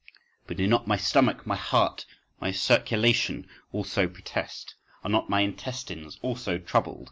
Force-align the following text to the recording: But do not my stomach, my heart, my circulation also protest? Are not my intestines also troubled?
But 0.47 0.57
do 0.57 0.65
not 0.65 0.87
my 0.87 0.97
stomach, 0.97 1.45
my 1.45 1.55
heart, 1.55 2.07
my 2.39 2.49
circulation 2.51 3.47
also 3.71 4.07
protest? 4.07 4.73
Are 5.03 5.11
not 5.11 5.29
my 5.29 5.41
intestines 5.41 6.17
also 6.23 6.57
troubled? 6.57 6.99